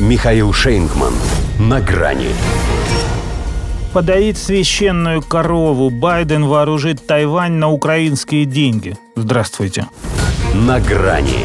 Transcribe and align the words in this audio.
Михаил 0.00 0.52
Шейнгман. 0.52 1.12
На 1.60 1.80
грани. 1.80 2.30
Подоить 3.92 4.36
священную 4.36 5.22
корову. 5.22 5.88
Байден 5.88 6.46
вооружит 6.46 7.06
Тайвань 7.06 7.52
на 7.52 7.70
украинские 7.70 8.44
деньги. 8.44 8.96
Здравствуйте. 9.14 9.86
На 10.52 10.80
грани. 10.80 11.44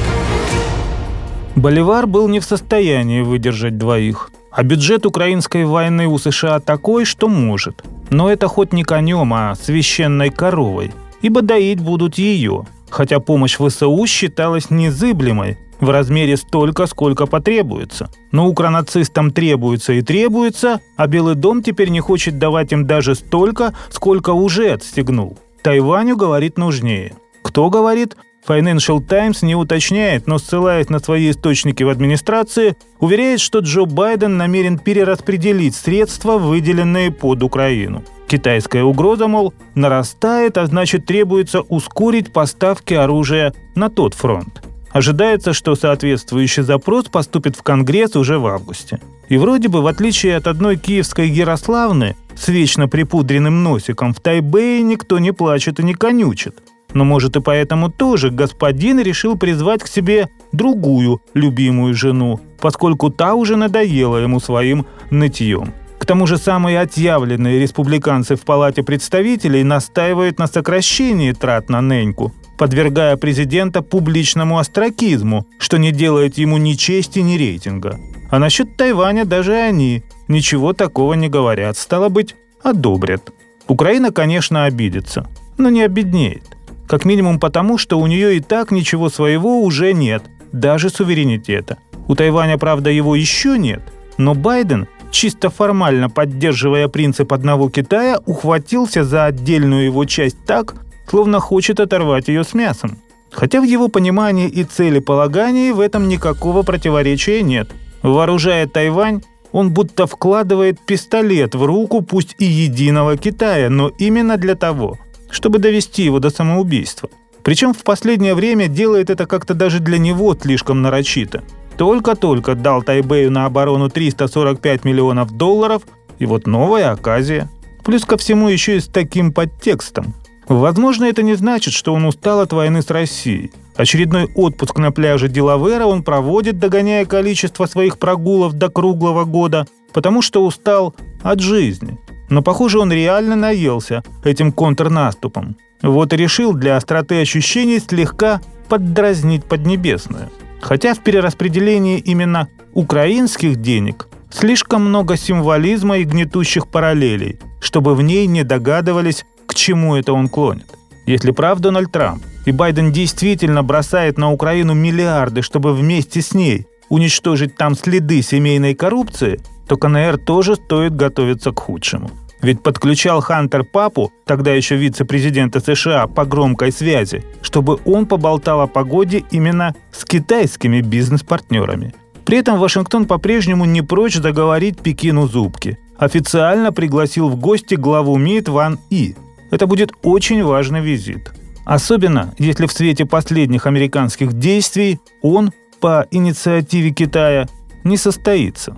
Боливар 1.55 2.07
был 2.07 2.27
не 2.27 2.39
в 2.39 2.43
состоянии 2.43 3.21
выдержать 3.21 3.77
двоих. 3.77 4.31
А 4.49 4.63
бюджет 4.63 5.05
украинской 5.05 5.63
войны 5.65 6.07
у 6.07 6.17
США 6.17 6.59
такой, 6.59 7.05
что 7.05 7.27
может. 7.29 7.83
Но 8.09 8.31
это 8.31 8.47
хоть 8.47 8.73
не 8.73 8.83
конем, 8.83 9.31
а 9.31 9.53
священной 9.61 10.31
коровой. 10.31 10.91
Ибо 11.21 11.43
доить 11.43 11.81
будут 11.81 12.17
ее. 12.17 12.65
Хотя 12.89 13.19
помощь 13.19 13.59
ВСУ 13.59 14.03
считалась 14.07 14.71
незыблемой, 14.71 15.59
в 15.79 15.89
размере 15.89 16.37
столько, 16.37 16.87
сколько 16.87 17.25
потребуется. 17.25 18.09
Но 18.31 18.47
укронацистам 18.47 19.31
требуется 19.31 19.93
и 19.93 20.01
требуется, 20.01 20.81
а 20.97 21.07
Белый 21.07 21.35
дом 21.35 21.63
теперь 21.63 21.89
не 21.89 21.99
хочет 21.99 22.37
давать 22.37 22.71
им 22.71 22.85
даже 22.85 23.15
столько, 23.15 23.73
сколько 23.89 24.31
уже 24.31 24.71
отстегнул. 24.71 25.37
Тайваню, 25.61 26.15
говорит, 26.15 26.57
нужнее. 26.57 27.15
Кто 27.41 27.69
говорит? 27.69 28.15
Financial 28.47 29.01
Times 29.01 29.41
не 29.41 29.55
уточняет, 29.55 30.25
но 30.25 30.39
ссылаясь 30.39 30.89
на 30.89 30.99
свои 30.99 31.29
источники 31.29 31.83
в 31.83 31.89
администрации, 31.89 32.75
уверяет, 32.99 33.41
что 33.41 33.59
Джо 33.59 33.85
Байден 33.85 34.37
намерен 34.37 34.79
перераспределить 34.79 35.75
средства, 35.75 36.37
выделенные 36.37 37.11
под 37.11 37.43
Украину. 37.43 38.03
Китайская 38.27 38.83
угроза, 38.83 39.27
мол, 39.27 39.53
нарастает, 39.75 40.57
а 40.57 40.65
значит 40.65 41.05
требуется 41.05 41.61
ускорить 41.61 42.31
поставки 42.31 42.93
оружия 42.93 43.53
на 43.75 43.89
тот 43.89 44.13
фронт. 44.13 44.61
Ожидается, 44.91 45.53
что 45.53 45.75
соответствующий 45.75 46.63
запрос 46.63 47.05
поступит 47.05 47.55
в 47.55 47.61
Конгресс 47.61 48.15
уже 48.15 48.39
в 48.39 48.47
августе. 48.47 48.99
И 49.27 49.37
вроде 49.37 49.67
бы, 49.67 49.81
в 49.81 49.87
отличие 49.87 50.35
от 50.35 50.47
одной 50.47 50.77
киевской 50.77 51.29
Ярославны 51.29 52.15
с 52.35 52.47
вечно 52.47 52.87
припудренным 52.87 53.63
носиком, 53.63 54.13
в 54.13 54.19
Тайбэе 54.19 54.81
никто 54.81 55.19
не 55.19 55.31
плачет 55.31 55.79
и 55.79 55.83
не 55.83 55.93
конючит. 55.93 56.57
Но 56.93 57.05
может 57.05 57.35
и 57.35 57.39
поэтому 57.39 57.91
тоже 57.91 58.31
господин 58.31 58.99
решил 58.99 59.37
призвать 59.37 59.83
к 59.83 59.87
себе 59.87 60.29
другую 60.51 61.21
любимую 61.35 61.93
жену, 61.93 62.39
поскольку 62.59 63.11
та 63.11 63.35
уже 63.35 63.55
надоела 63.55 64.17
ему 64.17 64.39
своим 64.39 64.87
нытьем. 65.11 65.73
К 65.99 66.05
тому 66.07 66.25
же 66.25 66.37
самые 66.37 66.79
отъявленные 66.79 67.59
республиканцы 67.59 68.35
в 68.35 68.41
Палате 68.41 68.81
представителей 68.81 69.63
настаивают 69.63 70.39
на 70.39 70.47
сокращении 70.47 71.33
трат 71.33 71.69
на 71.69 71.81
Неньку, 71.81 72.33
подвергая 72.59 73.15
президента 73.15 73.81
публичному 73.81 74.59
остракизму, 74.59 75.47
что 75.59 75.77
не 75.77 75.91
делает 75.93 76.37
ему 76.37 76.57
ни 76.57 76.73
чести, 76.73 77.19
ни 77.19 77.37
рейтинга. 77.37 77.97
А 78.29 78.37
насчет 78.37 78.75
Тайваня 78.75 79.23
даже 79.23 79.53
они 79.53 80.03
ничего 80.27 80.73
такого 80.73 81.13
не 81.13 81.29
говорят, 81.29 81.77
стало 81.77 82.09
быть, 82.09 82.35
одобрят. 82.61 83.31
Украина, 83.69 84.11
конечно, 84.11 84.65
обидится, 84.65 85.25
но 85.57 85.69
не 85.69 85.83
обеднеет. 85.83 86.43
Как 86.89 87.05
минимум 87.05 87.39
потому, 87.39 87.77
что 87.77 87.97
у 87.97 88.07
нее 88.07 88.35
и 88.35 88.39
так 88.41 88.71
ничего 88.71 89.09
своего 89.09 89.61
уже 89.61 89.93
нет, 89.93 90.23
даже 90.51 90.89
суверенитета. 90.89 91.77
У 92.09 92.15
Тайваня, 92.15 92.57
правда, 92.57 92.89
его 92.89 93.15
еще 93.15 93.57
нет, 93.57 93.81
но 94.17 94.35
Байден, 94.35 94.87
чисто 95.11 95.49
формально 95.49 96.09
поддерживая 96.09 96.89
принцип 96.89 97.31
одного 97.31 97.69
Китая, 97.69 98.19
ухватился 98.25 99.05
за 99.05 99.25
отдельную 99.25 99.85
его 99.85 100.03
часть 100.03 100.43
так, 100.45 100.75
словно 101.09 101.39
хочет 101.39 101.79
оторвать 101.79 102.27
ее 102.27 102.43
с 102.43 102.53
мясом. 102.53 102.97
Хотя 103.31 103.61
в 103.61 103.63
его 103.63 103.87
понимании 103.87 104.47
и 104.47 104.63
целеполагании 104.63 105.71
в 105.71 105.79
этом 105.79 106.07
никакого 106.07 106.63
противоречия 106.63 107.41
нет. 107.41 107.69
Вооружая 108.01 108.67
Тайвань, 108.67 109.21
он 109.51 109.71
будто 109.71 110.07
вкладывает 110.07 110.79
пистолет 110.79 111.55
в 111.55 111.63
руку 111.65 112.01
пусть 112.01 112.35
и 112.39 112.45
единого 112.45 113.17
Китая, 113.17 113.69
но 113.69 113.89
именно 113.97 114.37
для 114.37 114.55
того, 114.55 114.97
чтобы 115.29 115.59
довести 115.59 116.03
его 116.03 116.19
до 116.19 116.29
самоубийства. 116.29 117.09
Причем 117.43 117.73
в 117.73 117.83
последнее 117.83 118.35
время 118.35 118.67
делает 118.67 119.09
это 119.09 119.25
как-то 119.25 119.53
даже 119.53 119.79
для 119.79 119.97
него 119.97 120.35
слишком 120.39 120.81
нарочито. 120.81 121.43
Только-только 121.77 122.55
дал 122.55 122.83
Тайбэю 122.83 123.31
на 123.31 123.45
оборону 123.45 123.89
345 123.89 124.83
миллионов 124.83 125.31
долларов, 125.31 125.83
и 126.19 126.25
вот 126.25 126.45
новая 126.45 126.91
оказия. 126.91 127.49
Плюс 127.85 128.03
ко 128.03 128.17
всему 128.17 128.49
еще 128.49 128.77
и 128.77 128.79
с 128.81 128.87
таким 128.87 129.31
подтекстом. 129.31 130.13
Возможно, 130.49 131.05
это 131.05 131.21
не 131.21 131.35
значит, 131.35 131.75
что 131.75 131.93
он 131.93 132.05
устал 132.05 132.39
от 132.41 132.51
войны 132.53 132.81
с 132.81 132.89
Россией. 132.89 133.51
Очередной 133.77 134.25
отпуск 134.33 134.79
на 134.79 134.91
пляже 134.91 135.29
Делавера 135.29 135.85
он 135.85 136.01
проводит, 136.01 136.57
догоняя 136.57 137.05
количество 137.05 137.67
своих 137.67 137.99
прогулов 137.99 138.53
до 138.53 138.69
круглого 138.69 139.25
года, 139.25 139.67
потому 139.93 140.23
что 140.23 140.43
устал 140.43 140.95
от 141.21 141.39
жизни. 141.39 141.99
Но, 142.29 142.41
похоже, 142.41 142.79
он 142.79 142.91
реально 142.91 143.35
наелся 143.35 144.03
этим 144.23 144.51
контрнаступом. 144.51 145.55
Вот 145.83 146.13
и 146.13 146.17
решил 146.17 146.53
для 146.53 146.77
остроты 146.77 147.21
ощущений 147.21 147.79
слегка 147.79 148.41
поддразнить 148.69 149.45
Поднебесную. 149.45 150.29
Хотя 150.61 150.95
в 150.95 150.99
перераспределении 150.99 151.99
именно 151.99 152.49
украинских 152.73 153.57
денег 153.57 154.07
слишком 154.31 154.83
много 154.83 155.15
символизма 155.15 155.99
и 155.99 156.03
гнетущих 156.05 156.67
параллелей, 156.67 157.39
чтобы 157.61 157.93
в 157.93 158.01
ней 158.01 158.25
не 158.25 158.43
догадывались 158.43 159.25
чему 159.59 159.95
это 159.95 160.13
он 160.13 160.29
клонит. 160.29 160.65
Если 161.05 161.31
прав 161.31 161.59
Дональд 161.59 161.91
Трамп, 161.91 162.23
и 162.45 162.51
Байден 162.51 162.91
действительно 162.91 163.61
бросает 163.61 164.17
на 164.17 164.31
Украину 164.31 164.73
миллиарды, 164.73 165.41
чтобы 165.41 165.73
вместе 165.73 166.21
с 166.21 166.33
ней 166.33 166.65
уничтожить 166.89 167.55
там 167.55 167.75
следы 167.75 168.21
семейной 168.21 168.73
коррупции, 168.73 169.39
то 169.67 169.75
КНР 169.75 170.17
тоже 170.17 170.55
стоит 170.55 170.95
готовиться 170.95 171.51
к 171.51 171.59
худшему. 171.59 172.09
Ведь 172.41 172.63
подключал 172.63 173.21
Хантер 173.21 173.65
папу, 173.65 174.11
тогда 174.25 174.53
еще 174.53 174.77
вице-президента 174.77 175.59
США, 175.59 176.07
по 176.07 176.25
громкой 176.25 176.71
связи, 176.71 177.23
чтобы 177.41 177.79
он 177.85 178.05
поболтал 178.05 178.61
о 178.61 178.67
погоде 178.67 179.23
именно 179.29 179.75
с 179.91 180.05
китайскими 180.05 180.81
бизнес-партнерами. 180.81 181.93
При 182.25 182.37
этом 182.37 182.57
Вашингтон 182.57 183.05
по-прежнему 183.05 183.65
не 183.65 183.81
прочь 183.81 184.17
договорить 184.17 184.79
Пекину 184.79 185.27
зубки. 185.27 185.77
Официально 185.97 186.71
пригласил 186.71 187.29
в 187.29 187.35
гости 187.35 187.75
главу 187.75 188.17
МИД 188.17 188.49
Ван 188.49 188.79
И– 188.89 189.15
это 189.51 189.67
будет 189.67 189.91
очень 190.03 190.43
важный 190.43 190.81
визит. 190.81 191.31
Особенно, 191.65 192.33
если 192.39 192.65
в 192.65 192.71
свете 192.71 193.05
последних 193.05 193.67
американских 193.67 194.33
действий 194.33 194.99
он 195.21 195.51
по 195.79 196.07
инициативе 196.11 196.91
Китая 196.91 197.47
не 197.83 197.97
состоится. 197.97 198.75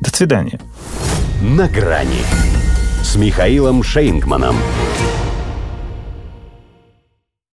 До 0.00 0.10
свидания. 0.10 0.60
На 1.42 1.68
грани 1.68 2.24
с 3.02 3.16
Михаилом 3.16 3.82
Шейнгманом. 3.82 4.56